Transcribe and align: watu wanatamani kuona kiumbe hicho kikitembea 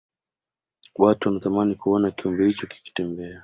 watu 0.95 1.29
wanatamani 1.29 1.75
kuona 1.75 2.11
kiumbe 2.11 2.45
hicho 2.47 2.67
kikitembea 2.67 3.39